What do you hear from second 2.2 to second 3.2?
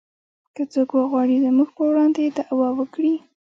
دعوه وکړي